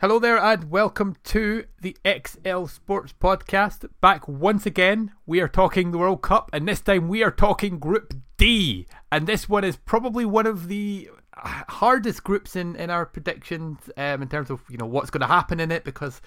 [0.00, 3.84] Hello there, and welcome to the XL Sports Podcast.
[4.00, 7.80] Back once again, we are talking the World Cup, and this time we are talking
[7.80, 8.86] Group D.
[9.10, 14.22] And this one is probably one of the hardest groups in, in our predictions um,
[14.22, 16.20] in terms of you know what's going to happen in it because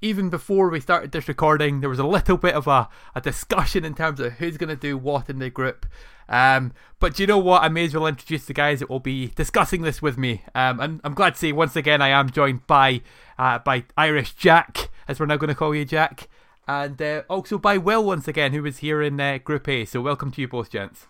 [0.00, 3.84] even before we started this recording, there was a little bit of a, a discussion
[3.84, 5.86] in terms of who's going to do what in the group.
[6.28, 7.62] Um, but you know what?
[7.62, 10.44] I may as well introduce the guys that will be discussing this with me.
[10.54, 13.00] Um, and I'm glad to say once again I am joined by
[13.38, 16.28] uh, by Irish Jack, as we're now going to call you Jack,
[16.66, 19.84] and uh, also by Will once again, who was here in uh, Group A.
[19.84, 21.06] So welcome to you both, gents.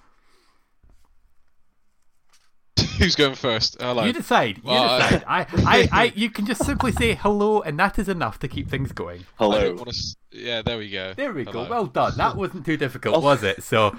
[2.99, 3.77] Who's going first?
[3.81, 4.05] Hello.
[4.05, 4.57] You decide.
[4.59, 5.25] You well, decide.
[5.27, 8.69] I, I, I, you can just simply say hello, and that is enough to keep
[8.69, 9.25] things going.
[9.37, 9.77] Hello.
[9.77, 9.93] To,
[10.33, 11.15] yeah, there we go.
[11.15, 11.65] There we hello.
[11.65, 11.71] go.
[11.71, 12.15] Well done.
[12.17, 13.63] That wasn't too difficult, was it?
[13.63, 13.97] So.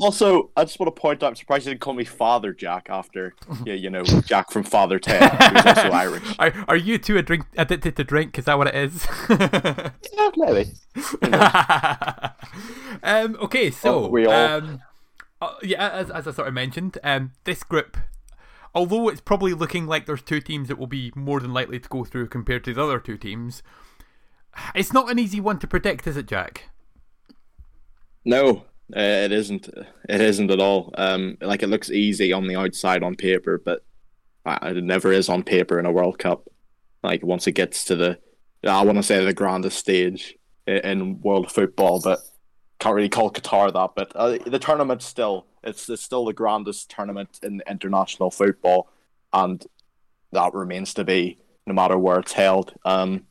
[0.00, 2.86] Also, I just want to point out, I'm surprised you didn't call me Father Jack
[2.88, 3.34] after,
[3.66, 6.22] yeah, you know, Jack from Father Ted, who's also Irish.
[6.38, 8.38] Are, are you two a drink addicted to drink?
[8.38, 9.06] Is that what it is?
[9.28, 10.72] yeah, maybe.
[13.02, 13.36] um.
[13.42, 13.70] Okay.
[13.70, 14.04] So.
[14.04, 14.32] Oh, we all.
[14.32, 14.80] Um,
[15.40, 17.96] uh, yeah, as, as I sort of mentioned, um, this group
[18.74, 21.88] although it's probably looking like there's two teams that will be more than likely to
[21.88, 23.62] go through compared to the other two teams,
[24.74, 26.70] it's not an easy one to predict, is it, Jack?
[28.24, 28.64] No,
[28.96, 29.68] uh, it isn't.
[30.08, 30.92] It isn't at all.
[30.96, 33.84] Um, like it looks easy on the outside on paper, but
[34.44, 36.48] uh, it never is on paper in a World Cup.
[37.02, 38.18] Like once it gets to the,
[38.66, 42.20] I want to say the grandest stage in world football, but
[42.78, 43.90] can't really call Qatar that.
[43.94, 48.90] But uh, the tournament still it's, it's still the grandest tournament in international football,
[49.32, 49.64] and
[50.32, 52.74] that remains to be no matter where it's held.
[52.84, 53.26] Um,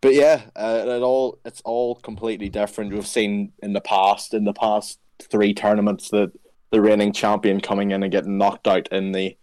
[0.00, 2.92] but yeah, uh, it all it's all completely different.
[2.92, 6.32] We've seen in the past, in the past three tournaments, that
[6.70, 9.36] the reigning champion coming in and getting knocked out in the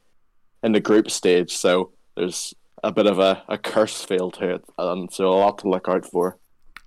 [0.64, 1.56] in the group stage.
[1.56, 2.54] So there's
[2.84, 5.88] a bit of a, a curse feel to it, and so a lot to look
[5.88, 6.38] out for.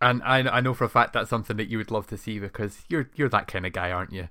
[0.00, 2.38] And I I know for a fact that's something that you would love to see
[2.38, 4.28] because you're you're that kind of guy, aren't you?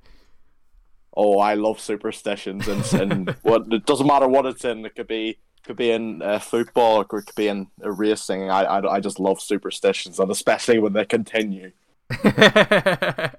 [1.20, 4.86] oh, I love superstitions, and, and what it doesn't matter what it's in.
[4.86, 8.50] It could be could be in uh, football, or it could be in uh, racing.
[8.50, 11.72] I, I I just love superstitions, and especially when they continue.
[12.12, 13.32] I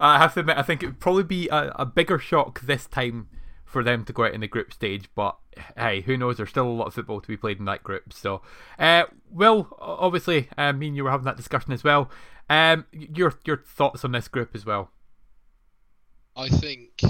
[0.00, 3.28] have to admit, I think it would probably be a, a bigger shock this time
[3.70, 5.08] for them to go out in the group stage.
[5.14, 5.36] But
[5.76, 6.36] hey, who knows?
[6.36, 8.12] There's still a lot of football to be played in that group.
[8.12, 8.42] So,
[8.78, 12.10] uh, Will, obviously, uh, me and you were having that discussion as well.
[12.48, 14.90] Um, your your thoughts on this group as well?
[16.36, 17.00] I think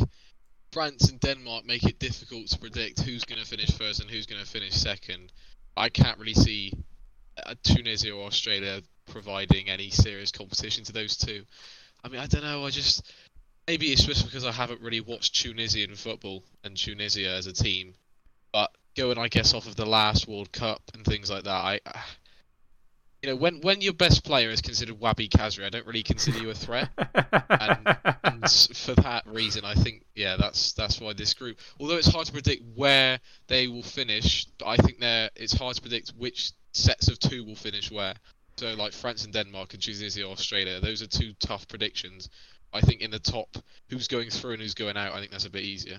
[0.72, 4.26] France and Denmark make it difficult to predict who's going to finish first and who's
[4.26, 5.32] going to finish second.
[5.76, 6.72] I can't really see
[7.62, 11.44] Tunisia or Australia providing any serious competition to those two.
[12.04, 12.64] I mean, I don't know.
[12.64, 13.12] I just
[13.70, 17.94] maybe it's just because I haven't really watched Tunisian football and Tunisia as a team.
[18.52, 21.80] But going, I guess, off of the last World Cup and things like that, I
[21.86, 21.92] uh,
[23.22, 26.40] you know, when when your best player is considered Wahbi Khazri, I don't really consider
[26.40, 26.88] you a threat.
[27.48, 31.60] and, and, for that reason, I think yeah, that's that's why this group.
[31.78, 35.80] Although it's hard to predict where they will finish, I think they're it's hard to
[35.80, 38.14] predict which sets of two will finish where.
[38.56, 42.28] So like France and Denmark and Tunisia, or Australia, those are two tough predictions.
[42.72, 43.56] I think in the top,
[43.88, 45.98] who's going through and who's going out, I think that's a bit easier.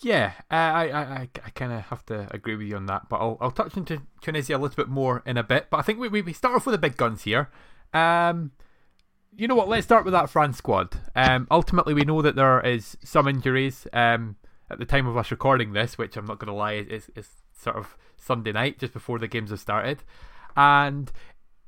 [0.00, 3.16] Yeah, uh, I I, I, kind of have to agree with you on that, but
[3.16, 5.68] I'll, I'll touch into Tunisia a little bit more in a bit.
[5.70, 7.50] But I think we, we, start off with the big guns here.
[7.92, 8.52] Um,
[9.36, 9.68] you know what?
[9.68, 10.98] Let's start with that France squad.
[11.14, 14.36] Um, ultimately, we know that there is some injuries um,
[14.68, 17.28] at the time of us recording this, which I'm not going to lie is, is
[17.52, 20.02] sort of Sunday night, just before the games have started.
[20.56, 21.10] And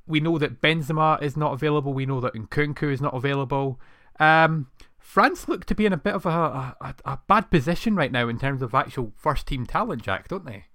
[0.07, 1.93] we know that Benzema is not available.
[1.93, 3.81] We know that Nkunku is not available.
[4.19, 4.69] Um,
[4.99, 8.29] France look to be in a bit of a, a, a bad position right now
[8.29, 10.67] in terms of actual first team talent, Jack, don't they?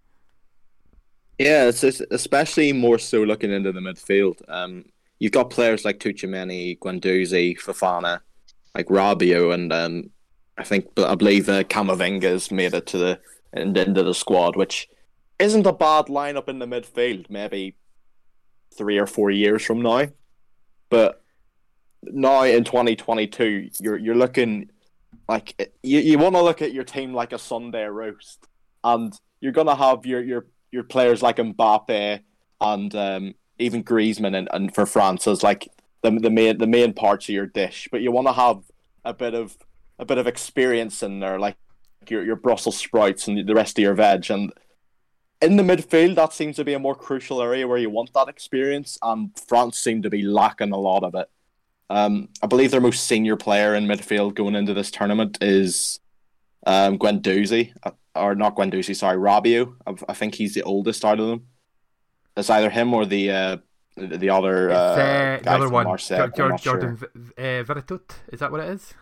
[1.38, 4.41] Yeah, it's, especially more so looking into the midfield.
[4.47, 4.85] Um,
[5.19, 8.19] you've got players like Tchouameni, Guendouzi, Fofana,
[8.75, 10.09] like Rabiot, and um,
[10.58, 13.19] I think I believe uh, Camavinga's made it to the
[13.53, 14.88] into the squad, which
[15.40, 17.29] isn't a bad lineup in the midfield.
[17.29, 17.76] Maybe
[18.76, 20.08] three or four years from now,
[20.90, 21.21] but
[22.03, 24.69] now in 2022, you're you're looking
[25.27, 28.47] like you, you want to look at your team like a Sunday roast,
[28.83, 32.21] and you're gonna have your your your players like Mbappe
[32.61, 35.67] and um, even Griezmann and, and for France as like
[36.01, 38.63] the the main the main parts of your dish, but you want to have
[39.05, 39.57] a bit of
[39.99, 41.57] a bit of experience in there, like
[42.09, 44.29] your your Brussels sprouts and the rest of your veg.
[44.31, 44.51] And
[45.41, 48.27] in the midfield, that seems to be a more crucial area where you want that
[48.27, 51.29] experience, and France seem to be lacking a lot of it.
[51.91, 55.99] Um, I believe their most senior player in midfield going into this tournament is
[56.66, 59.73] um, Guendouzi, uh, or not Guendouzi, sorry, Rabiot.
[59.85, 61.47] I, I think he's the oldest out of them.
[62.38, 63.58] it's either him or the uh,
[63.97, 66.17] the other uh, uh, the other one, Marseille.
[66.17, 67.09] Jor- I'm Jor- not Jordan sure.
[67.14, 68.09] V- uh, Veretout.
[68.32, 68.94] Is that what it is?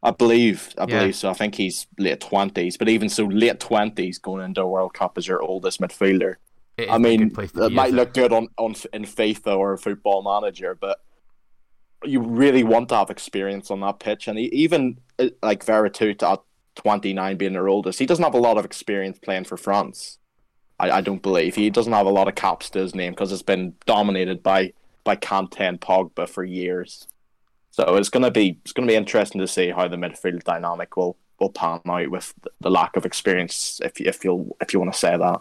[0.00, 1.00] I believe, I Yeah.
[1.00, 1.30] believe so.
[1.30, 5.18] I think he's late twenties, but even so, late twenties going into a World Cup
[5.18, 6.34] as your oldest midfielder.
[6.88, 9.78] I mean, good place to it might look good on, on in FIFA or a
[9.78, 10.98] Football Manager, but
[12.04, 14.28] you really want to have experience on that pitch.
[14.28, 16.40] And he, even uh, like Veretout at
[16.74, 20.18] twenty nine being their oldest, he doesn't have a lot of experience playing for France.
[20.78, 23.32] I, I don't believe he doesn't have a lot of caps to his name because
[23.32, 24.72] it's been dominated by
[25.04, 27.06] by Kante and Pogba for years.
[27.70, 31.16] So it's gonna be it's gonna be interesting to see how the midfield dynamic will
[31.40, 34.98] will pan out with the- lack of experience, if if you if you want to
[34.98, 35.40] say that.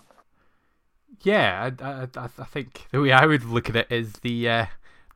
[1.21, 4.49] Yeah, I, I, I I think the way I would look at it is the
[4.49, 4.65] uh,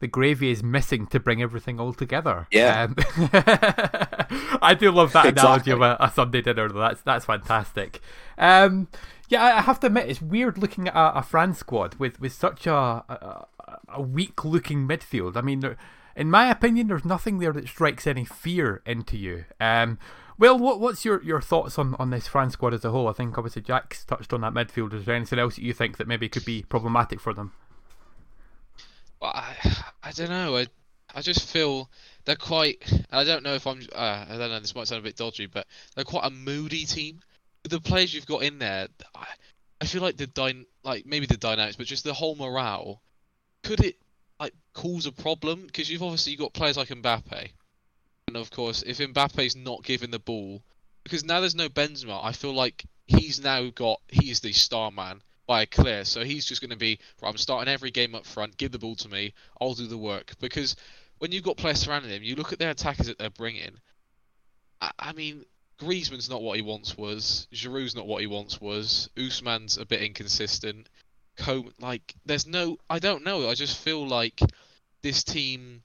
[0.02, 2.48] the gravy is missing to bring everything all together.
[2.52, 2.84] Yeah.
[2.90, 2.96] Um,
[4.62, 5.74] I do love that analogy Exactly.
[5.74, 6.70] of a, a Sunday dinner.
[6.70, 8.02] That's that's fantastic.
[8.38, 8.88] Um,
[9.30, 12.20] yeah, I I have to admit it's weird looking at a, a France squad with,
[12.20, 13.46] with such a, a
[13.88, 15.38] a weak looking midfield.
[15.38, 15.78] I mean, there-
[16.14, 19.46] in my opinion, there's nothing there that strikes any fear into you.
[19.62, 19.98] Um,
[20.38, 23.08] well, what what's your, your thoughts on, on this France squad as a whole?
[23.08, 24.94] I think obviously Jack's touched on that midfield.
[24.94, 27.54] Is there anything else that you think that maybe could be problematic for them?
[29.22, 29.56] I,
[30.04, 30.58] I don't know.
[30.58, 30.68] I,
[31.14, 31.90] I just feel
[32.26, 32.84] they're quite.
[33.12, 33.82] I don't know if I'm.
[33.94, 34.60] Uh, I don't know.
[34.60, 37.20] This might sound a bit dodgy, but they're quite a moody team.
[37.64, 39.28] The players you've got in there, I,
[39.80, 43.02] I feel like the dyn, like maybe the dynamics, but just the whole morale.
[43.64, 43.98] Could it
[44.40, 45.66] like cause a problem?
[45.68, 47.52] Because you've obviously got players like Mbappe,
[48.28, 50.64] and of course, if Mbappe's not given the ball,
[51.04, 55.22] because now there's no Benzema, I feel like he's now got he's the star man
[55.48, 56.06] by clear.
[56.06, 57.30] So he's just going to be right.
[57.30, 58.58] I'm starting every game up front.
[58.58, 59.34] Give the ball to me.
[59.60, 60.34] I'll do the work.
[60.40, 60.76] Because
[61.20, 63.78] when you've got players surrounding him, you look at their attackers that they're bringing.
[64.82, 65.46] I, I mean,
[65.80, 67.48] Griezmann's not what he once was.
[67.54, 69.10] Giroud's not what he once was.
[69.18, 70.88] Ousmane's a bit inconsistent.
[71.80, 72.78] Like, there's no.
[72.90, 73.50] I don't know.
[73.50, 74.40] I just feel like
[75.02, 75.82] this team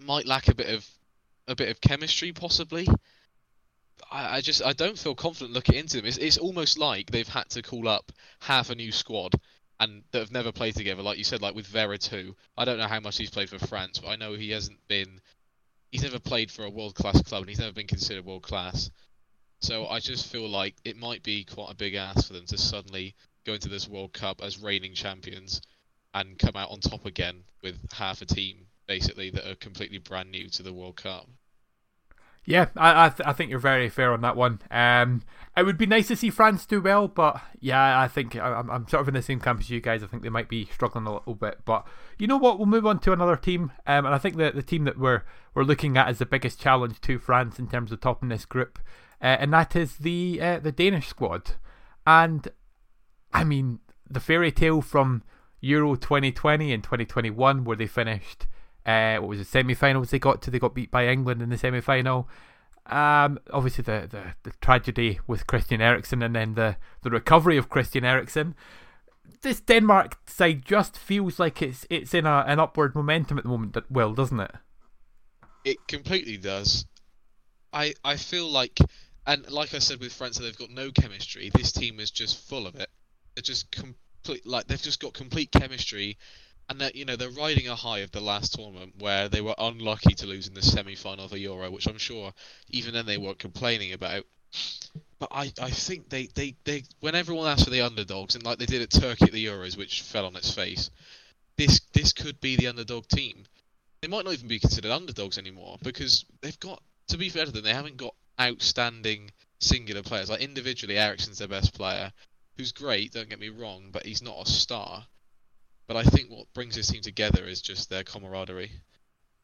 [0.00, 0.88] might lack a bit of
[1.48, 2.88] a bit of chemistry, possibly.
[4.10, 6.06] I, just I don't feel confident looking into them.
[6.06, 9.34] It's, it's almost like they've had to call up half a new squad
[9.78, 11.02] and that have never played together.
[11.02, 12.34] Like you said, like with Veretout.
[12.56, 15.20] I don't know how much he's played for France, but I know he hasn't been.
[15.90, 18.90] He's never played for a world class club, and he's never been considered world class.
[19.60, 22.58] So I just feel like it might be quite a big ask for them to
[22.58, 23.14] suddenly
[23.44, 25.62] go into this World Cup as reigning champions
[26.12, 30.30] and come out on top again with half a team basically that are completely brand
[30.30, 31.28] new to the World Cup.
[32.46, 34.60] Yeah, I I, th- I think you're very fair on that one.
[34.70, 35.22] Um,
[35.56, 38.88] it would be nice to see France do well, but yeah, I think I'm, I'm
[38.88, 40.02] sort of in the same camp as you guys.
[40.02, 41.86] I think they might be struggling a little bit, but
[42.18, 42.58] you know what?
[42.58, 45.22] We'll move on to another team, um, and I think that the team that we're
[45.54, 48.78] we're looking at as the biggest challenge to France in terms of topping this group,
[49.20, 51.52] uh, and that is the uh, the Danish squad.
[52.06, 52.48] And
[53.32, 55.24] I mean, the fairy tale from
[55.60, 58.46] Euro 2020 and 2021, where they finished,
[58.86, 60.50] uh, what was it, semi-finals they got to?
[60.50, 62.28] They got beat by England in the semi-final.
[62.86, 67.68] Um, obviously the, the, the tragedy with Christian Eriksen and then the, the recovery of
[67.68, 68.54] Christian Eriksen.
[69.42, 73.50] This Denmark side just feels like it's it's in a, an upward momentum at the
[73.50, 73.72] moment.
[73.74, 74.52] That Will doesn't it?
[75.64, 76.86] It completely does.
[77.72, 78.78] I I feel like,
[79.26, 81.50] and like I said with France, they've got no chemistry.
[81.52, 82.88] This team is just full of it.
[83.34, 86.18] They're just complete, like they've just got complete chemistry,
[86.68, 89.54] and that you know they're riding a high of the last tournament where they were
[89.58, 92.32] unlucky to lose in the semi-final of a Euro, which I'm sure
[92.70, 94.24] even then they weren't complaining about.
[95.18, 98.58] But I, I think they, they, they when everyone asked for the underdogs and like
[98.58, 100.90] they did at Turkey at the Euros, which fell on its face,
[101.56, 103.46] this this could be the underdog team
[104.00, 107.50] they might not even be considered underdogs anymore because they've got to be fair to
[107.50, 110.30] them, they haven't got outstanding singular players.
[110.30, 112.12] Like individually, Eriksen's their best player,
[112.56, 113.12] who's great.
[113.12, 115.06] Don't get me wrong, but he's not a star.
[115.86, 118.72] But I think what brings this team together is just their camaraderie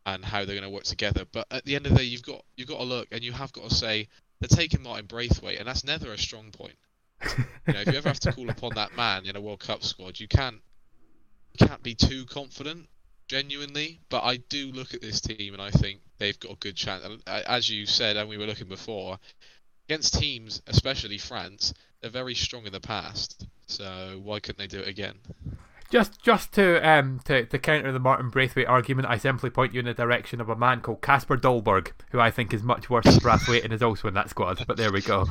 [0.05, 1.25] and how they're going to work together.
[1.31, 3.33] But at the end of the day, you've got you've got to look and you
[3.33, 4.09] have got to say
[4.41, 6.77] they're taking Martin Braithwaite, and that's never a strong point.
[7.69, 9.85] You know, if you ever have to call upon that man in a World Cup
[9.85, 10.61] squad, you can't
[11.53, 12.89] you can't be too confident
[13.29, 16.75] genuinely, but I do look at this team and I think they've got a good
[16.75, 17.05] chance.
[17.27, 19.19] Uh, as you said, and we were looking before,
[19.89, 23.47] against teams, especially France, they're very strong in the past.
[23.67, 25.15] So why couldn't they do it again?
[25.93, 29.81] Just just to um to, to counter the Martin Braithwaite argument, I simply point you
[29.81, 33.05] in the direction of a man called Kasper Dolberg, who I think is much worse
[33.05, 34.65] than Braithwaite and is also in that squad.
[34.67, 35.27] But there we go.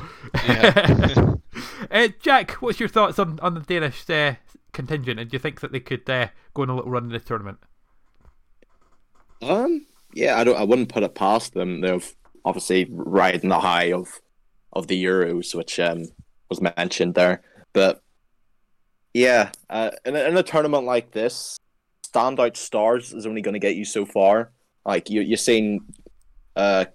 [0.46, 1.34] Yeah.
[1.90, 4.36] uh, Jack, what's your thoughts on, on the Danish uh,
[4.72, 7.10] contingent, and do you think that they could uh, go on a little run in
[7.10, 7.58] the tournament?
[9.42, 10.56] Um, yeah, I don't.
[10.56, 11.80] I wouldn't put it past them.
[11.80, 12.14] They've
[12.44, 14.20] obviously riding the high of
[14.72, 16.04] of the Euros, which um
[16.48, 17.42] was mentioned there.
[17.72, 18.00] But
[19.14, 21.58] Yeah, uh, in, a, in a tournament like this,
[22.06, 24.52] standout stars is only going to get you so far.
[24.84, 25.84] Like you, you've seen
[26.56, 26.86] uh,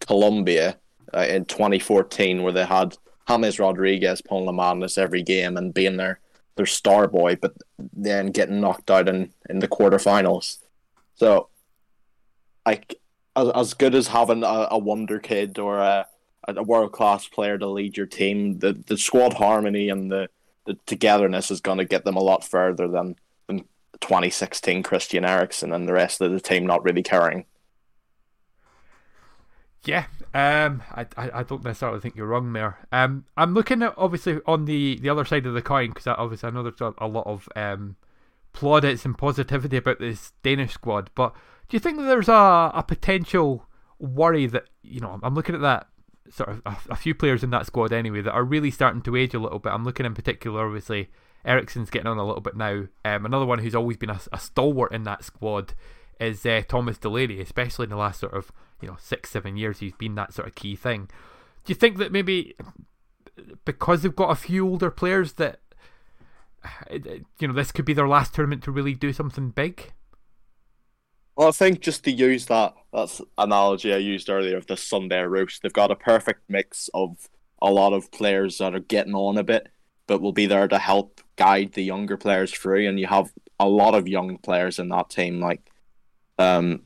[0.00, 0.78] Colombia
[1.12, 2.96] uh, in 2014, where they had
[3.28, 6.20] James Rodriguez pulling the madness every game and being their
[6.56, 7.52] their star boy, but
[7.92, 10.58] then getting knocked out in, in the quarterfinals.
[11.16, 11.48] So,
[12.64, 13.00] like
[13.34, 16.06] as, as good as having a, a wonder kid or a,
[16.46, 20.28] a world class player to lead your team, the, the squad harmony and the,
[20.66, 23.16] the togetherness is going to get them a lot further than,
[23.46, 23.60] than
[24.00, 27.44] 2016 Christian Eriksen and the rest of the team not really caring.
[29.84, 32.78] Yeah, um, I, I, don't necessarily think you're wrong there.
[32.90, 36.48] Um, I'm looking at obviously on the, the other side of the coin because obviously
[36.48, 37.96] I know there's a, a lot of um,
[38.54, 41.34] plaudits and positivity about this Danish squad, but
[41.68, 43.66] do you think that there's a, a potential
[43.98, 45.86] worry that you know I'm looking at that
[46.30, 49.16] sort of a, a, few players in that squad anyway that are really starting to
[49.16, 49.72] age a little bit.
[49.72, 51.10] I'm looking in particular, obviously
[51.44, 52.86] Eriksen's getting on a little bit now.
[53.04, 55.74] Um, another one who's always been a, a stalwart in that squad
[56.18, 58.50] is uh, Thomas Delaney, especially in the last sort of
[58.80, 59.80] you know six seven years.
[59.80, 61.08] He's been that sort of key thing.
[61.64, 62.54] Do you think that maybe
[63.64, 65.60] because they've got a few older players that
[66.90, 69.92] you know this could be their last tournament to really do something big?
[71.36, 75.22] Well, I think just to use that that's analogy I used earlier of the Sunday
[75.22, 77.28] roast, they've got a perfect mix of
[77.60, 79.68] a lot of players that are getting on a bit,
[80.06, 82.88] but will be there to help guide the younger players through.
[82.88, 85.40] And you have a lot of young players in that team.
[85.40, 85.68] Like,
[86.38, 86.82] um,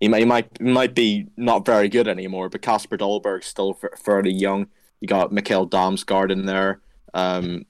[0.00, 3.78] he might he might he might be not very good anymore, but Kasper Dolberg's still
[4.04, 4.66] fairly young.
[5.00, 6.80] You got Mikkel Damsgaard in there.
[7.14, 7.66] Um,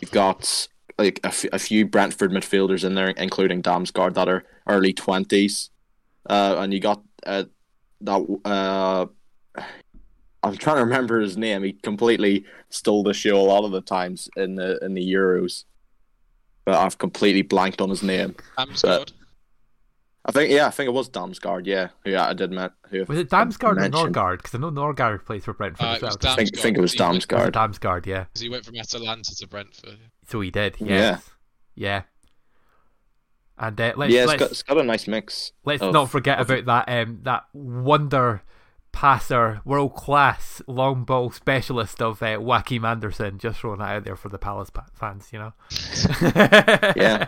[0.00, 0.68] you've got
[1.00, 5.70] like a, f- a few Brentford midfielders in there, including Damsgaard, that are early twenties,
[6.28, 7.44] uh, and you got uh,
[8.02, 8.40] that.
[8.44, 9.06] Uh,
[10.42, 11.62] I'm trying to remember his name.
[11.62, 15.64] He completely stole the show a lot of the times in the in the Euros,
[16.64, 18.34] but I've completely blanked on his name.
[18.58, 19.12] Damsgaard.
[20.24, 21.66] I think yeah, I think it was Damsgaard.
[21.66, 22.72] Yeah, yeah, I did met.
[22.90, 24.38] Who was it Damsgaard or Norgaard?
[24.38, 26.16] Because I know Norgaard plays for Brentford uh, as well.
[26.22, 27.52] I think, think, it was Damsgaard.
[27.52, 28.24] Damsgaard, yeah.
[28.24, 29.98] Because he went from Atalanta to Brentford.
[30.30, 30.76] So he did.
[30.78, 30.88] Yes.
[30.88, 31.18] Yeah.
[31.74, 32.02] Yeah.
[33.58, 35.52] And uh, let's, yeah, it's, let's, got, it's got a nice mix.
[35.64, 38.42] Let's of, not forget about that um, that wonder
[38.92, 43.38] passer, world class long ball specialist of uh, Joachim Andersen.
[43.38, 45.52] Just throwing that out there for the Palace fans, you know.
[46.96, 47.26] yeah.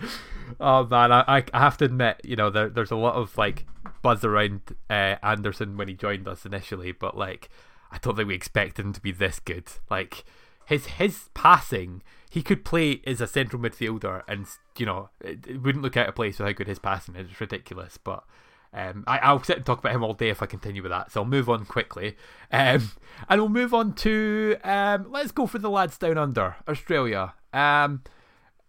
[0.60, 3.66] oh man, I I have to admit, you know, there, there's a lot of like
[4.00, 7.50] buzz around uh, Andersen when he joined us initially, but like
[7.90, 9.68] I don't think we expected him to be this good.
[9.90, 10.24] Like
[10.68, 14.46] his his passing he could play as a central midfielder, and
[14.76, 17.30] you know it, it wouldn't look out of place with how good his passing is.
[17.30, 18.24] It's ridiculous, but.
[18.70, 21.10] Um, I, will sit and talk about him all day if I continue with that,
[21.10, 22.18] so I'll move on quickly.
[22.52, 22.90] Um,
[23.30, 27.32] and we'll move on to um, let's go for the lads down under Australia.
[27.54, 28.02] Um,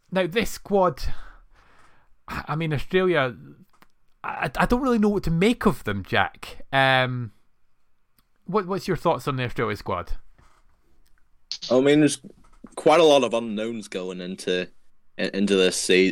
[0.10, 1.04] now this squad,
[2.30, 3.36] I mean Australia,
[4.24, 6.66] I, I don't really know what to make of them, Jack.
[6.72, 7.34] Um,
[8.46, 10.14] what what's your thoughts on the Australia squad?
[11.72, 12.22] I mean, there's
[12.76, 14.68] quite a lot of unknowns going into
[15.18, 16.12] into this uh,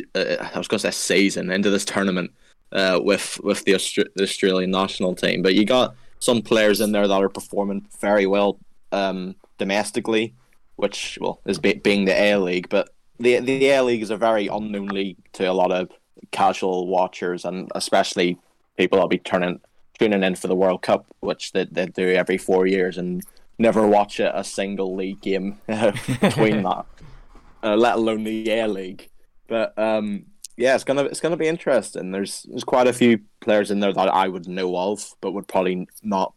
[0.54, 2.30] I was going to say season into this tournament
[2.72, 5.42] uh, with with the, Austra- the, Australian national team.
[5.42, 8.58] But you got some players in there that are performing very well
[8.92, 10.34] um, domestically,
[10.76, 12.68] which well is be- being the A League.
[12.68, 15.90] But the the A League is a very unknown league to a lot of
[16.32, 18.36] casual watchers and especially
[18.76, 19.60] people that'll be turning
[19.98, 23.24] tuning in for the World Cup, which they, they do every four years and
[23.58, 26.86] never watch a, a single league game between that,
[27.62, 29.08] uh, let alone the A League.
[29.48, 32.10] But um, yeah, it's gonna it's gonna be interesting.
[32.10, 35.48] There's there's quite a few players in there that I would know of, but would
[35.48, 36.34] probably not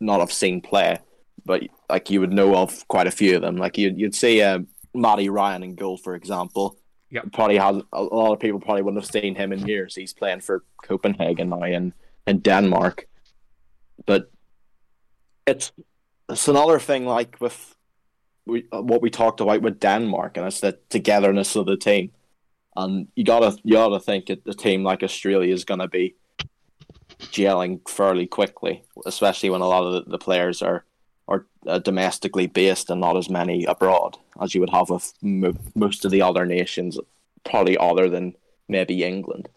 [0.00, 0.98] not have seen play.
[1.44, 3.56] But like you would know of quite a few of them.
[3.56, 4.60] Like you'd you'd see uh,
[4.94, 6.78] Matty Ryan in goal, for example.
[7.10, 9.94] Yeah, probably has a lot of people probably wouldn't have seen him in years.
[9.94, 11.92] He's playing for Copenhagen now in
[12.26, 13.06] in Denmark,
[14.06, 14.30] but
[15.46, 15.72] it's
[16.28, 17.76] it's another thing like with
[18.46, 22.10] we, what we talked about with Denmark, and it's the togetherness of the team.
[22.74, 26.16] And you gotta you gotta think that the team like Australia is gonna be
[27.18, 30.84] gelling fairly quickly, especially when a lot of the, players are
[31.28, 35.54] are uh, domestically based and not as many abroad as you would have with mo-
[35.74, 36.98] most of the other nations,
[37.44, 38.34] probably other than
[38.68, 39.48] maybe England.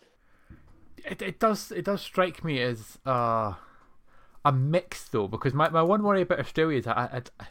[0.97, 3.53] It, it does it does strike me as uh
[4.45, 7.45] a mix though, because my, my one worry about Australia is I, I,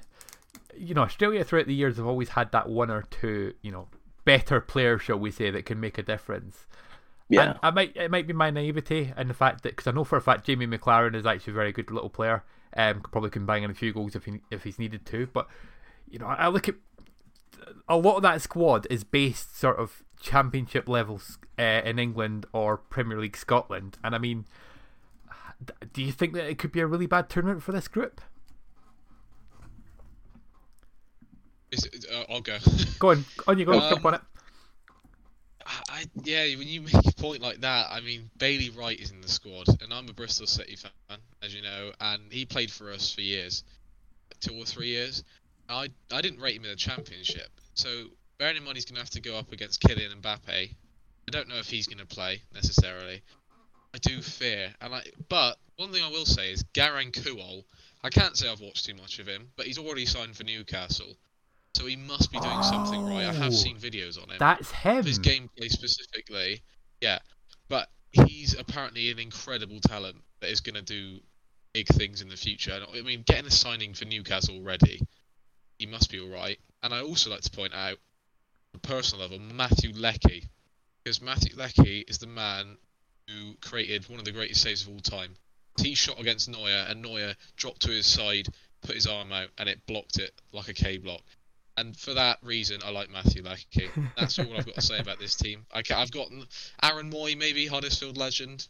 [0.77, 3.89] you know, Australia throughout the years have always had that one or two, you know,
[4.25, 6.67] better players, shall we say, that can make a difference.
[7.29, 9.91] Yeah, and I might it might be my naivety and the fact that because I
[9.91, 12.45] know for a fact Jamie Maclaren is actually a very good little player.
[12.77, 15.27] Um, probably can bang in a few goals if he if he's needed to.
[15.33, 15.49] But
[16.09, 16.77] you know, I, I look at
[17.89, 22.77] a lot of that squad is based sort of championship levels uh, in England or
[22.77, 24.45] Premier League Scotland, and I mean,
[25.93, 28.21] do you think that it could be a really bad tournament for this group?
[31.71, 32.59] Is it, uh, I'll go.
[32.99, 34.21] Go on, on you go, Um, jump on it.
[35.67, 39.21] I, yeah, when you make a point like that, I mean, Bailey Wright is in
[39.21, 42.93] the squad, and I'm a Bristol City fan, as you know, and he played for
[42.93, 43.65] us for years,
[44.41, 45.25] two or three years.
[45.69, 47.89] I I didn't rate him in the championship, so
[48.39, 50.75] bearing in mind he's going to have to go up against Kylian Mbappe,
[51.27, 53.23] I don't know if he's going to play necessarily.
[53.95, 57.65] I do fear, and I but one thing I will say is Garan Kuol.
[58.03, 61.15] I can't say I've watched too much of him, but he's already signed for Newcastle,
[61.77, 63.25] so he must be doing something right.
[63.25, 63.33] I Oh.
[63.33, 65.05] have seen videos on him That's him.
[65.05, 66.63] his gameplay specifically,
[67.01, 67.21] yeah.
[67.69, 71.21] But he's apparently an incredible talent that is going to do
[71.73, 72.85] big things in the future.
[72.95, 75.01] I mean, getting a signing for Newcastle already,
[75.79, 76.59] he must be all right.
[76.83, 77.99] And I also like to point out,
[78.75, 80.45] on a personal level, Matthew Leckie,
[81.03, 82.77] because Matthew Leckie is the man
[83.29, 85.35] who created one of the greatest saves of all time.
[85.81, 88.47] He shot against Neuer, and Neuer dropped to his side,
[88.83, 91.23] put his arm out, and it blocked it like a K block.
[91.77, 93.89] And for that reason, I like Matthew Leckie.
[94.17, 95.67] That's all I've got to say about this team.
[95.73, 96.29] I have got
[96.83, 98.69] Aaron Mooy, maybe Huddersfield legend,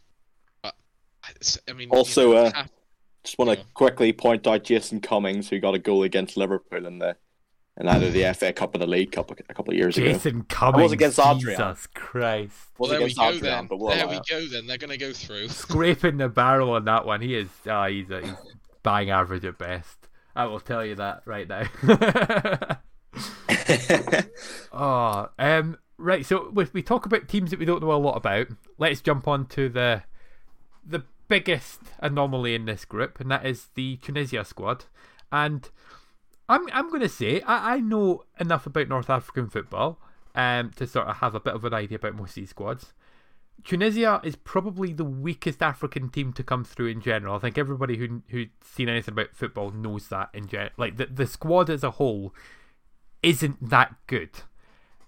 [0.63, 0.75] but
[1.23, 1.33] I-
[1.69, 2.65] I mean, you Also, know, uh,
[3.23, 3.63] Just want to Yeah.
[3.73, 7.17] quickly point out Jason Cummings, who got a goal against Liverpool in the
[7.77, 10.07] in either the FA Cup or the League Cup a, a couple of years ago.
[10.07, 10.91] Jason Cummings.
[10.91, 11.59] against Adrian.
[11.59, 12.55] Jesus Christ.
[12.77, 13.67] Was there we against go Adrian, then.
[13.67, 14.23] but we'll There we it.
[14.29, 14.67] go then.
[14.67, 15.47] They're going to go through.
[15.49, 17.21] Scraping the barrel on that one.
[17.21, 17.49] He is.
[17.67, 18.35] Uh, he's, a, he's
[18.83, 20.07] bang average at best.
[20.35, 21.63] I will tell you that right now.
[24.71, 26.25] Oh, um, right.
[26.25, 28.47] So we, we talk about teams that we don't know a lot about.
[28.77, 30.03] Let's jump on to the
[30.85, 34.85] the biggest anomaly in this group, and that is the Tunisia squad.
[35.31, 35.69] And
[36.47, 39.99] I'm I'm going to say I, I know enough about North African football
[40.35, 42.93] um, to sort of have a bit of an idea about most of these squads.
[43.63, 47.35] Tunisia is probably the weakest African team to come through in general.
[47.35, 50.71] I think everybody who who's seen anything about football knows that in general.
[50.77, 52.33] Like the the squad as a whole
[53.23, 54.29] isn't that good.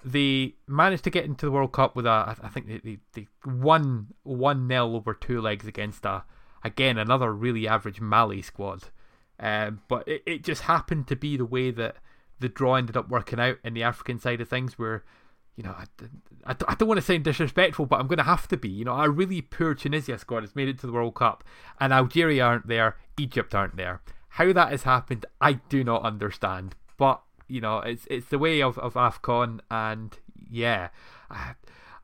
[0.03, 4.07] They managed to get into the World Cup with a, I think they, they, won
[4.23, 6.23] one nil over two legs against a,
[6.63, 8.83] again another really average Mali squad.
[9.39, 11.97] Um, but it, it just happened to be the way that
[12.39, 15.03] the draw ended up working out in the African side of things, where
[15.57, 15.85] you know, I,
[16.45, 18.69] I, I don't want to sound disrespectful, but I'm going to have to be.
[18.69, 21.43] You know, a really poor Tunisia squad has made it to the World Cup,
[21.79, 24.01] and Algeria aren't there, Egypt aren't there.
[24.29, 26.75] How that has happened, I do not understand.
[26.95, 30.17] But you know, it's it's the way of, of Afcon, and
[30.49, 30.89] yeah,
[31.29, 31.53] I,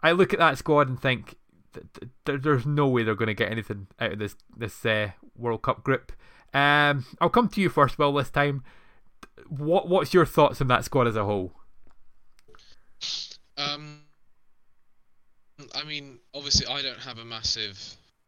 [0.02, 1.36] I look at that squad and think
[1.74, 4.84] th- th- th- there's no way they're going to get anything out of this this
[4.84, 6.12] uh, World Cup group.
[6.54, 8.14] Um, I'll come to you first, Will.
[8.14, 8.64] This time,
[9.48, 11.54] what what's your thoughts on that squad as a whole?
[13.58, 14.02] Um,
[15.76, 17.80] I mean, obviously, I don't have a massive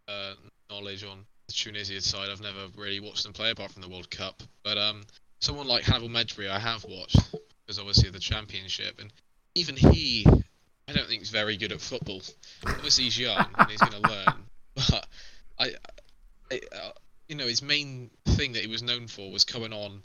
[0.07, 0.33] uh,
[0.69, 2.29] knowledge on the Tunisia side.
[2.29, 4.41] I've never really watched them play apart from the World Cup.
[4.63, 5.03] But um,
[5.39, 7.17] someone like Hannibal Mejbri, I have watched
[7.65, 9.11] because obviously the Championship, and
[9.55, 10.25] even he,
[10.87, 12.21] I don't think is very good at football.
[12.65, 14.25] Obviously, he's young and he's going to learn.
[14.89, 15.07] But
[15.57, 15.69] I,
[16.51, 16.59] I
[17.27, 20.01] you know, his main thing that he was known for was coming on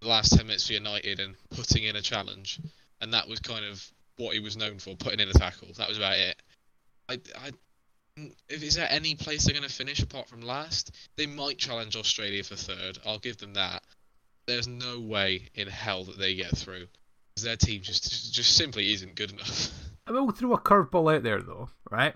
[0.00, 2.60] the last ten minutes for United and putting in a challenge,
[3.00, 3.84] and that was kind of
[4.16, 5.68] what he was known for, putting in a tackle.
[5.76, 6.40] That was about it.
[7.08, 7.50] I, I,
[8.48, 10.94] is there any place they're going to finish apart from last?
[11.16, 12.98] They might challenge Australia for third.
[13.06, 13.82] I'll give them that.
[14.46, 16.86] There's no way in hell that they get through.
[17.42, 19.70] Their team just just simply isn't good enough.
[20.06, 22.14] I will throw a curveball out there though, right?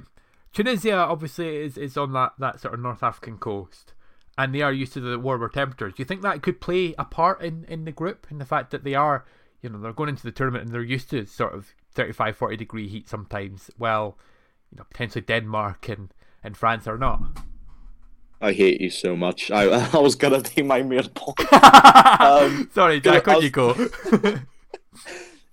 [0.52, 3.93] Tunisia obviously is, is on that, that sort of North African coast,
[4.36, 5.94] and they are used to the warmer temperatures.
[5.96, 8.70] Do you think that could play a part in, in the group, in the fact
[8.70, 9.24] that they are,
[9.62, 12.56] you know, they're going into the tournament and they're used to sort of 35, 40
[12.56, 14.18] degree heat sometimes, well,
[14.70, 17.20] you know, potentially Denmark and, and France are not?
[18.40, 19.50] I hate you so much.
[19.50, 19.62] I
[19.94, 21.48] I was gonna do my main point.
[22.20, 23.74] Um, Sorry, Jack, on was- you go.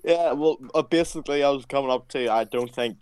[0.04, 2.28] Yeah, well, uh, basically, I was coming up to.
[2.32, 3.02] I don't think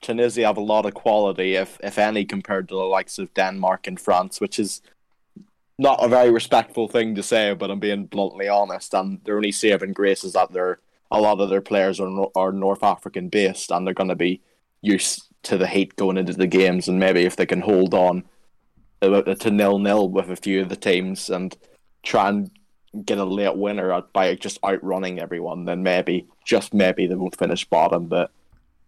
[0.00, 3.86] Tunisia have a lot of quality, if if any, compared to the likes of Denmark
[3.86, 4.80] and France, which is
[5.78, 8.94] not a very respectful thing to say, but I'm being bluntly honest.
[8.94, 12.52] And their only saving grace is that they're a lot of their players are are
[12.52, 14.42] North African based, and they're going to be
[14.82, 16.88] used to the heat going into the games.
[16.88, 18.24] And maybe if they can hold on
[19.00, 21.56] to nil nil with a few of the teams and
[22.02, 22.50] try and
[23.04, 27.64] get a late winner by just outrunning everyone, then maybe, just maybe, they won't finish
[27.64, 28.06] bottom.
[28.06, 28.30] But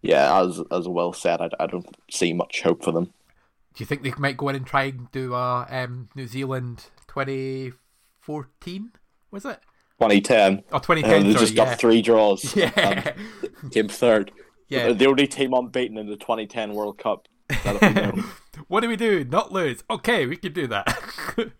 [0.01, 3.13] yeah, as as Will said, I, I don't see much hope for them.
[3.73, 6.85] Do you think they might go in and try and do a um, New Zealand
[7.07, 8.91] 2014?
[9.31, 9.59] Was it?
[9.99, 10.63] 2010.
[10.71, 11.65] Oh, Uh, 2010, they sorry, just yeah.
[11.65, 12.55] got three draws.
[12.55, 13.13] Yeah.
[13.71, 14.31] came third.
[14.67, 14.91] Yeah.
[14.93, 17.27] The only team unbeaten in the 2010 World Cup.
[17.63, 18.23] That'll be known.
[18.67, 19.23] what do we do?
[19.25, 19.83] Not lose.
[19.89, 20.97] Okay, we can do that.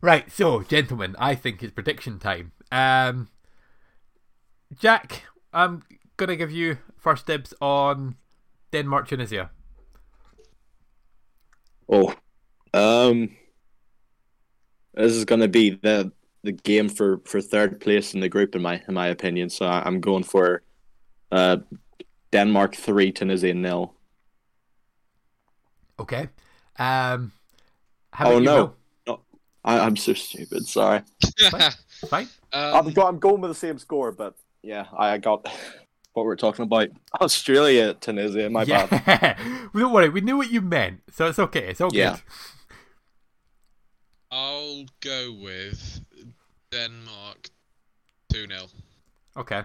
[0.00, 2.52] right, so gentlemen, I think it's prediction time.
[2.72, 3.28] Um,
[4.78, 5.82] Jack, I'm
[6.16, 8.16] gonna give you first dibs on
[8.72, 9.50] Denmark Tunisia.
[11.88, 12.14] Oh,
[12.74, 13.30] um,
[14.94, 18.54] this is going to be the the game for, for third place in the group
[18.54, 19.50] in my in my opinion.
[19.50, 20.62] So I, I'm going for
[21.32, 21.58] uh,
[22.32, 23.94] Denmark three, Tunisia nil.
[25.98, 26.28] Okay.
[26.78, 27.32] Um,
[28.12, 28.74] how Oh no,
[29.06, 29.20] no,
[29.64, 30.66] I, I'm so stupid.
[30.66, 31.02] Sorry,
[32.08, 32.28] Fine.
[32.52, 35.48] I'm, um, go, I'm going with the same score, but yeah, I got
[36.16, 36.88] what we're talking about.
[37.20, 38.48] Australia, Tunisia.
[38.50, 38.88] My bad.
[39.06, 39.66] yeah.
[39.74, 40.08] well, don't worry.
[40.08, 41.68] We knew what you meant, so it's okay.
[41.68, 42.12] It's all Yeah.
[42.12, 42.22] good.
[44.30, 46.00] I'll go with
[46.72, 47.48] Denmark
[48.32, 48.62] 2 0.
[49.36, 49.62] Okay.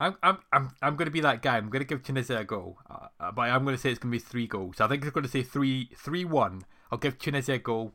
[0.00, 1.56] I'm I'm I'm I'm going to be that guy.
[1.56, 3.98] I'm going to give Tunisia a goal, uh, uh, but I'm going to say it's
[4.00, 4.80] going to be three goals.
[4.80, 6.62] I think it's going to say three three one.
[6.90, 7.92] I'll give Tunisia a goal.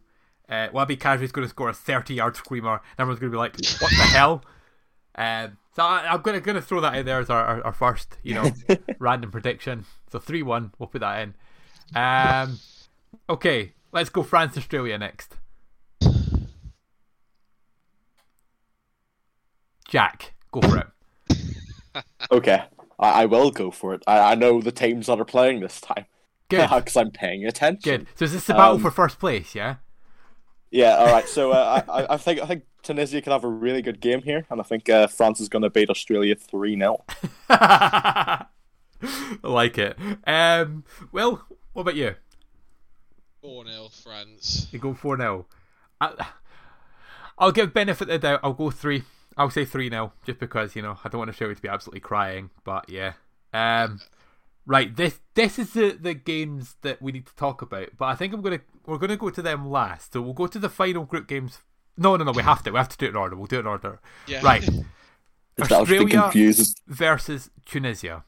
[0.47, 2.73] Uh, Wahbi Khazri's going to score a 30 yard screamer.
[2.75, 4.43] And everyone's going to be like, "What the hell?"
[5.19, 7.65] Um, so I, I'm going to going to throw that in there as our, our,
[7.65, 8.51] our first, you know,
[8.99, 9.85] random prediction.
[10.11, 10.71] So three one.
[10.79, 11.33] We'll put that in.
[11.93, 12.59] Um,
[13.29, 15.35] okay, let's go France Australia next.
[19.89, 20.87] Jack, go for it.
[22.31, 22.61] Okay,
[22.99, 24.03] I, I will go for it.
[24.07, 26.05] I, I know the teams that are playing this time
[26.49, 26.69] Good.
[26.69, 27.81] because I'm paying attention.
[27.81, 28.07] Good.
[28.15, 29.55] So is this the battle Um, for first place?
[29.55, 29.75] Yeah.
[30.71, 31.27] Yeah, all right.
[31.27, 34.21] So uh, I, I- I think I think Tunisia can have a really good game
[34.21, 37.03] here, and I think uh, France is going to beat Australia three 0
[39.43, 39.97] like it.
[40.25, 40.83] Um.
[41.11, 42.15] Well, what about you?
[43.41, 44.67] 4 0 France.
[44.71, 45.45] You go four 0
[47.37, 48.41] I'll give benefit of the doubt.
[48.43, 49.03] I'll go three.
[49.37, 52.01] I'll say three 0 just because you know I don't want Australia to be absolutely
[52.01, 52.49] crying.
[52.63, 53.13] But yeah.
[53.53, 54.01] Um.
[54.65, 54.95] Right.
[54.95, 57.89] This this is the the games that we need to talk about.
[57.97, 60.13] But I think I'm gonna we're gonna go to them last.
[60.13, 61.59] So we'll go to the final group games.
[61.99, 62.31] No, no, no.
[62.31, 62.71] We have to.
[62.71, 63.35] We have to do it in order.
[63.35, 63.99] We'll do it in order.
[64.27, 64.41] Yeah.
[64.43, 64.67] Right.
[65.67, 68.23] That was the Australia versus Tunisia.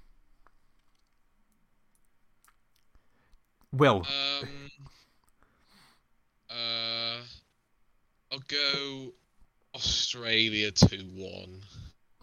[3.72, 4.06] Will.
[4.42, 4.70] Um,
[6.50, 7.22] uh,
[8.34, 9.14] I'll go
[9.74, 11.62] Australia 2 1.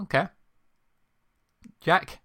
[0.03, 0.27] Okay.
[1.81, 2.19] Jack.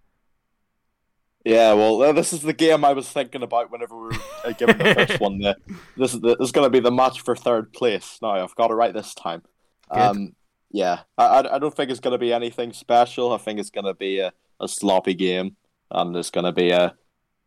[1.43, 4.51] Yeah, well, uh, this is the game I was thinking about whenever we were uh,
[4.53, 5.39] giving the first one.
[5.39, 5.55] There,
[5.97, 8.19] this is the, this is going to be the match for third place.
[8.21, 9.43] Now I've got it right this time.
[9.91, 10.35] Um,
[10.71, 13.33] yeah, I, I don't think it's going to be anything special.
[13.33, 15.57] I think it's going to be a, a sloppy game,
[15.91, 16.95] and it's going to be a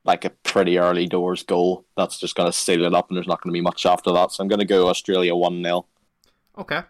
[0.05, 1.85] like a pretty early doors goal.
[1.97, 4.13] That's just going to seal it up, and there's not going to be much after
[4.13, 4.31] that.
[4.31, 5.87] So I'm going to go Australia one 0
[6.59, 6.83] Okay.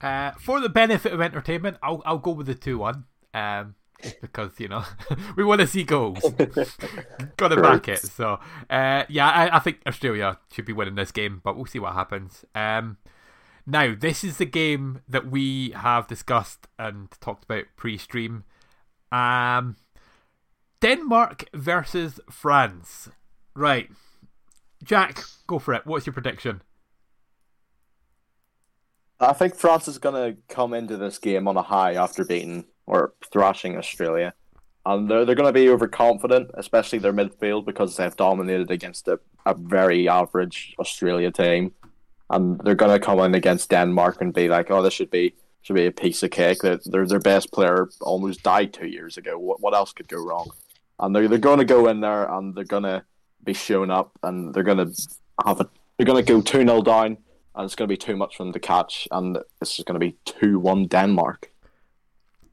[0.00, 3.04] Uh, for the benefit of entertainment, I'll I'll go with the two one.
[3.34, 3.74] Um,
[4.20, 4.84] because you know
[5.36, 6.20] we want to see goals.
[7.36, 8.00] Got to back it.
[8.00, 8.38] So
[8.70, 11.94] uh, yeah, I, I think Australia should be winning this game, but we'll see what
[11.94, 12.44] happens.
[12.54, 12.98] Um,
[13.66, 18.44] now this is the game that we have discussed and talked about pre-stream.
[19.10, 19.76] Um,
[20.80, 23.08] Denmark versus France.
[23.54, 23.90] Right,
[24.84, 25.86] Jack, go for it.
[25.86, 26.62] What's your prediction?
[29.20, 32.66] I think France is going to come into this game on a high after beating
[32.88, 34.34] or thrashing Australia.
[34.86, 39.20] And they're, they're going to be overconfident, especially their midfield, because they've dominated against a,
[39.44, 41.72] a very average Australia team.
[42.30, 45.34] And they're going to come in against Denmark and be like, oh, this should be
[45.62, 46.58] should be a piece of cake.
[46.60, 49.38] That their their best player almost died two years ago.
[49.38, 50.50] What what else could go wrong?
[50.98, 53.02] And they're they're going to go in there and they're going to
[53.44, 54.92] be shown up and they're going to
[55.46, 57.16] have a they're going to go two 0 down
[57.58, 59.98] and it's going to be too much for them to catch, and it's just going
[59.98, 61.50] to be two one Denmark.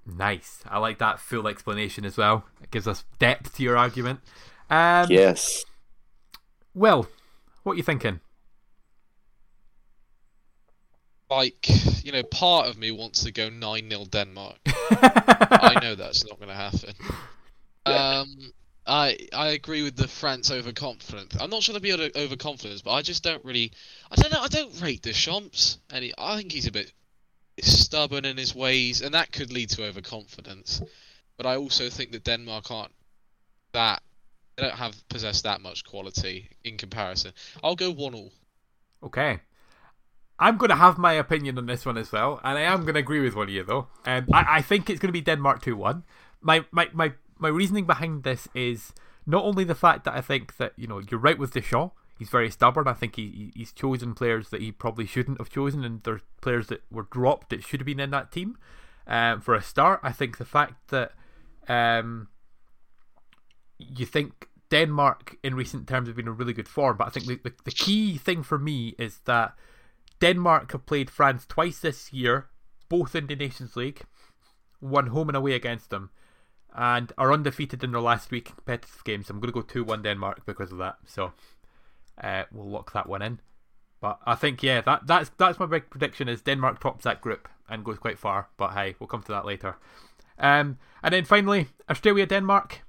[0.06, 0.60] Nice.
[0.68, 2.46] I like that full explanation as well.
[2.62, 4.20] It gives us depth to your argument.
[4.70, 5.66] Um, Yes.
[6.74, 7.08] Well,
[7.64, 8.20] what are you thinking?
[11.30, 11.68] Like,
[12.04, 14.60] you know, part of me wants to go 9 0 Denmark.
[14.92, 16.94] I know that's not going to happen.
[17.86, 18.52] Um,
[18.88, 21.42] I I agree with the France overconfident.
[21.42, 23.72] I'm not sure they'll be able to overconfidence, but I just don't really.
[24.12, 24.42] I don't know.
[24.42, 26.92] I don't rate Deschamps, and he, I think he's a bit
[27.62, 30.82] stubborn in his ways, and that could lead to overconfidence.
[31.38, 32.94] But I also think that Denmark aren't
[33.74, 34.02] that.
[34.56, 37.34] They don't have possess that much quality in comparison.
[37.62, 38.32] I'll go one all.
[39.04, 39.40] Okay.
[40.40, 42.96] I'm going to have my opinion on this one as well, and I am going
[42.96, 43.88] to agree with one of you though.
[44.06, 46.04] Um, I, I think it's going to be Denmark two one.
[46.42, 48.94] My, my my my reasoning behind this is
[49.26, 51.92] not only the fact that I think that you know you're right with Deschamps.
[52.18, 52.88] He's very stubborn.
[52.88, 56.68] I think he he's chosen players that he probably shouldn't have chosen, and there's players
[56.68, 58.58] that were dropped that should have been in that team.
[59.08, 61.12] Um, for a start, I think the fact that
[61.68, 62.28] um,
[63.78, 67.28] you think Denmark in recent terms have been in really good form, but I think
[67.28, 69.56] the, the, the key thing for me is that
[70.20, 72.48] Denmark have played France twice this year,
[72.90, 74.02] both in the Nations League,
[74.82, 76.10] won home and away against them,
[76.74, 79.30] and are undefeated in their last three competitive games.
[79.30, 80.98] I'm going to go 2 1 Denmark because of that.
[81.06, 81.34] So
[82.22, 83.40] uh, we'll lock that one in.
[84.02, 87.48] But I think, yeah, that that's that's my big prediction is Denmark tops that group
[87.70, 88.50] and goes quite far.
[88.58, 89.78] But hey, we'll come to that later.
[90.38, 92.82] Um, and then finally, Australia Denmark.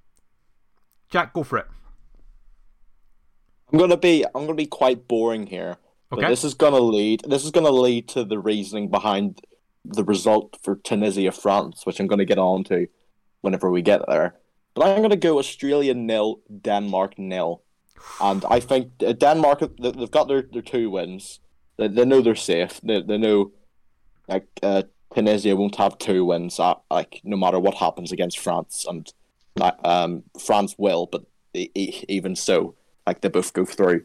[1.09, 1.67] Jack, go for it.
[3.73, 5.77] I'm gonna be I'm gonna be quite boring here.
[6.11, 9.41] But this is gonna lead this is gonna lead to the reasoning behind
[9.85, 12.87] the result for Tunisia France, which I'm gonna get on to
[13.41, 14.37] whenever we get there.
[14.75, 17.63] But I'm gonna go Australia nil, Denmark nil.
[18.21, 21.41] And I think Denmark they- they've got their, their two wins.
[21.77, 22.81] They, they know they're safe.
[22.83, 23.53] They, they know
[24.29, 24.83] like uh,
[25.15, 26.59] Tunisia won't have two wins.
[26.59, 29.13] Uh, like no matter what happens against France, and
[29.85, 32.75] um, France will, but even so,
[33.07, 34.05] like they both go through.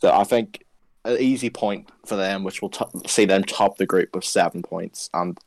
[0.00, 0.64] So I think
[1.04, 4.62] an easy point for them, which will t- see them top the group with seven
[4.62, 5.38] points, and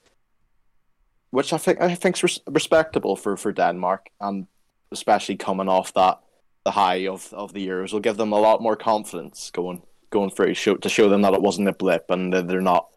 [1.31, 4.47] which I think I think's res- respectable for, for Denmark, and
[4.91, 6.19] especially coming off that
[6.67, 10.29] the high of, of the Euros will give them a lot more confidence going going
[10.29, 12.89] through show, to show them that it wasn't a blip and that they're not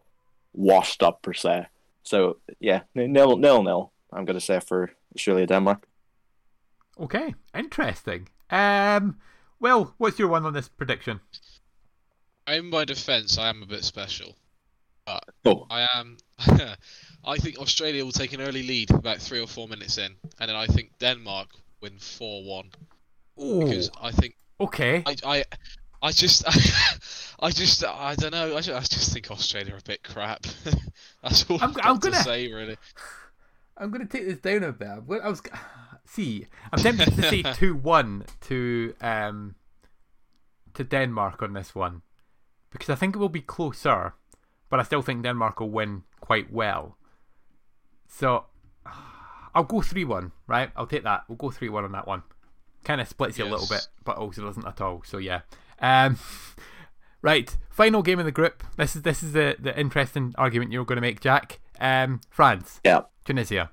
[0.52, 1.66] washed up per se.
[2.02, 3.92] So yeah, nil nil nil.
[4.12, 5.87] I'm gonna say for Australia Denmark.
[6.98, 8.28] Okay, interesting.
[8.50, 9.20] Um,
[9.61, 11.20] well, what's your one on this prediction?
[12.48, 14.35] In my defence, I am a bit special.
[15.44, 16.16] Oh, I am.
[17.24, 20.48] I think Australia will take an early lead about three or four minutes in, and
[20.48, 22.70] then I think Denmark win four one
[23.40, 25.03] Oh, because I think okay.
[25.07, 25.44] I I,
[26.03, 26.44] I just
[27.40, 30.42] I just I don't know I just, I just think Australia are a bit crap.
[31.22, 32.76] That's all I'm- I'm to gonna- say really.
[33.79, 34.88] I'm going to take this down a bit.
[34.88, 35.40] I was
[36.05, 36.46] see.
[36.70, 39.55] I'm tempted to say two one to um
[40.74, 42.03] to Denmark on this one
[42.70, 44.12] because I think it will be closer,
[44.68, 46.98] but I still think Denmark will win quite well.
[48.07, 48.44] So
[49.55, 50.33] I'll go three one.
[50.46, 51.24] Right, I'll take that.
[51.29, 52.22] We'll go three one on that one.
[52.85, 55.03] Kind of splits you a little bit, but also doesn't at all.
[55.05, 55.40] So yeah.
[55.81, 56.19] Um,
[57.23, 58.62] right, final game in the group.
[58.77, 61.61] This is this is the the interesting argument you're going to make, Jack.
[61.81, 63.03] Um, France, yeah.
[63.25, 63.71] Tunisia.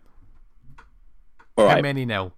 [1.58, 1.82] All How right.
[1.84, 2.34] many nil?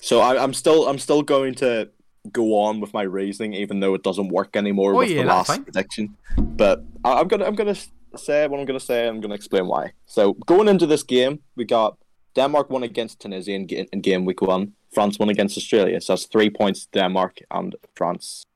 [0.00, 1.90] So I, I'm still I'm still going to
[2.32, 5.28] go on with my reasoning, even though it doesn't work anymore Oh, with yeah, the
[5.28, 5.64] last fine.
[5.64, 6.16] prediction.
[6.38, 7.76] But I, I'm gonna I'm gonna
[8.16, 9.06] say what I'm gonna say.
[9.08, 9.92] I'm gonna explain why.
[10.06, 11.96] So going into this game, we got
[12.34, 14.72] Denmark won against Tunisia in, in game week one.
[14.94, 16.00] France won against Australia.
[16.00, 18.46] So that's three points to Denmark and France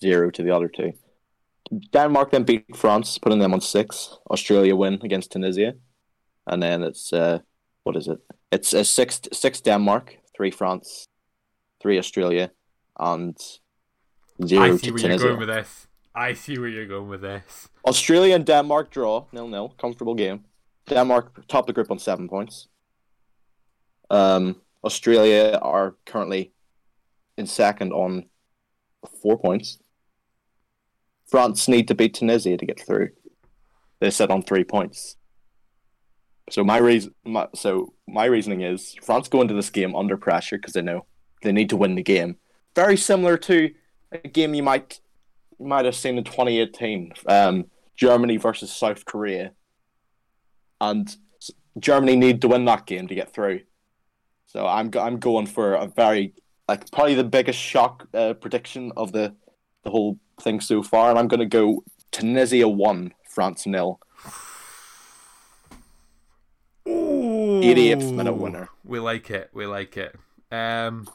[0.00, 0.92] zero to the other two.
[1.92, 4.18] Denmark then beat France, putting them on six.
[4.30, 5.74] Australia win against Tunisia,
[6.46, 7.38] and then it's uh,
[7.84, 8.18] what is it?
[8.52, 11.06] It's a six six Denmark, three France,
[11.80, 12.50] three Australia,
[12.98, 13.36] and
[14.44, 15.24] zero I to see where Tunisia.
[15.24, 15.86] you're going with this.
[16.14, 17.68] I see where you're going with this.
[17.86, 20.44] Australia and Denmark draw nil nil, comfortable game.
[20.88, 22.68] Denmark top the group on seven points.
[24.10, 26.52] Um, Australia are currently
[27.36, 28.26] in second on
[29.22, 29.78] four points.
[31.26, 33.10] France need to beat Tunisia to get through.
[34.00, 35.16] They sit on three points.
[36.50, 40.58] So my reason, my, so my reasoning is France go into this game under pressure
[40.58, 41.06] because they know
[41.42, 42.36] they need to win the game.
[42.76, 43.72] Very similar to
[44.12, 45.00] a game you might
[45.58, 47.66] you might have seen in 2018, um,
[47.96, 49.52] Germany versus South Korea,
[50.80, 51.16] and
[51.78, 53.60] Germany need to win that game to get through.
[54.46, 56.34] So I'm go- I'm going for a very
[56.68, 59.34] like probably the biggest shock uh, prediction of the
[59.82, 64.00] the whole thing so far, and I'm going to go Tunisia one, France nil.
[66.86, 68.68] 88th minute winner.
[68.84, 69.50] We like it.
[69.52, 70.14] We like it.
[70.50, 71.08] Um,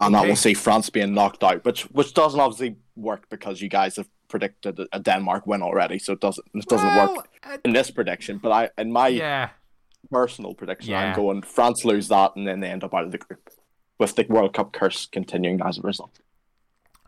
[0.00, 3.68] and that will see France being knocked out, which which doesn't obviously work because you
[3.68, 7.58] guys have predicted a Denmark win already, so it doesn't it doesn't well, work uh,
[7.64, 8.38] in this prediction.
[8.38, 9.50] But I in my yeah.
[10.10, 11.10] Personal prediction, Yeah.
[11.10, 13.50] I'm going France lose that and then they end up out of the group,
[13.98, 16.18] with the World Cup curse continuing as a result.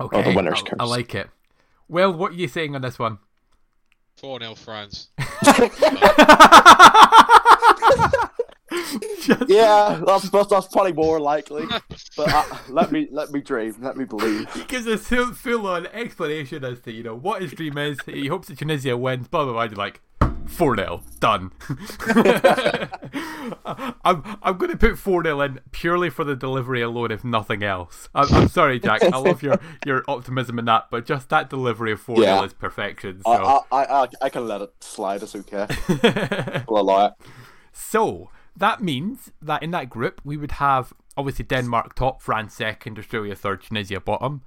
[0.01, 0.23] Okay.
[0.23, 0.77] the winner's I, curse.
[0.81, 1.29] I like it.
[1.89, 3.19] Well, what are you saying on this one?
[4.17, 5.09] Four 0 France.
[5.45, 5.73] Just-
[9.49, 11.65] Yeah, that's that's, that's probably more likely.
[12.17, 14.53] But uh, let me let me dream, let me believe.
[14.53, 17.97] He gives a full, full on explanation as to, you know, what his dream is.
[18.07, 19.63] He hopes that Tunisia wins, blah, blah, blah.
[19.65, 20.01] You're like,
[20.49, 21.53] 4 0, done.
[24.05, 27.63] I'm I'm going to put four 0 in purely for the delivery alone, if nothing
[27.63, 28.09] else.
[28.15, 29.03] I'm, I'm sorry, Jack.
[29.03, 32.45] I love your, your optimism in that, but just that delivery of four 0 Yeah.
[32.45, 33.23] is perfection.
[33.25, 33.31] So.
[33.31, 35.23] I, I, I, I can let it slide.
[35.23, 35.67] It's okay.
[36.69, 37.13] Allow it.
[37.73, 42.99] So that means that in that group we would have obviously Denmark top, France second,
[42.99, 44.43] Australia third, Tunisia bottom.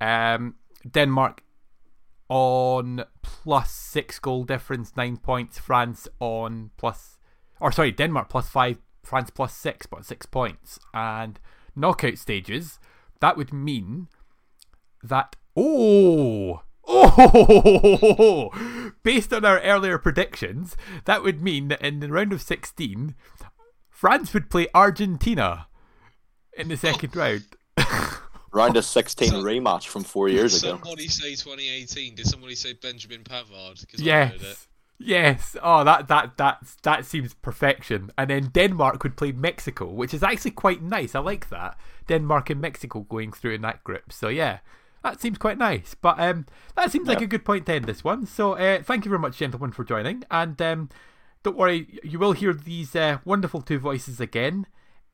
[0.00, 0.56] Um,
[0.88, 1.42] Denmark
[2.28, 5.58] on plus six goal difference, nine points.
[5.58, 7.18] France on plus,
[7.60, 10.78] or sorry, Denmark plus five, France plus six, but six points.
[10.92, 11.38] And
[11.74, 12.78] knockout stages,
[13.20, 14.08] that would mean
[15.02, 22.32] that oh oh based on our earlier predictions that would mean that in the round
[22.32, 23.14] of 16
[23.88, 25.66] france would play argentina
[26.56, 27.44] in the second round
[28.56, 30.78] Round of 16 So- rematch from four years ago.
[30.80, 32.14] Somebody say 2018.
[32.14, 33.84] Did somebody say Benjamin Pavard?
[33.84, 34.66] I yes.
[34.98, 35.56] Yes.
[35.62, 38.10] Oh that that that that seems perfection.
[38.16, 41.14] And then denmark would play mexico which is actually quite nice.
[41.14, 41.78] I like that.
[42.08, 44.10] Denmark and mexico going through in that group.
[44.10, 44.60] So yeah
[45.02, 45.94] that seems quite nice.
[45.94, 48.26] But um that seems like a good point to end this one.
[48.26, 50.24] So uh, thank you very much gentlemen for joining.
[50.30, 50.88] And um
[51.42, 54.66] don't worry you will hear these uh, wonderful two voices again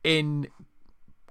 [0.03, 0.47] in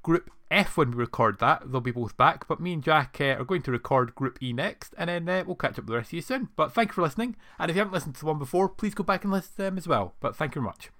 [0.03, 1.70] Group F when we record that.
[1.70, 2.46] They'll be both back.
[2.46, 5.44] But me and Jack uh, are going to record Group E next, and then uh,
[5.46, 6.48] we'll catch up with the rest of you soon.
[6.56, 7.36] But thank you for listening.
[7.58, 9.62] And if you haven't listened to the one before, please go back and listen to
[9.62, 10.14] them as well.
[10.20, 10.90] But thank you very much.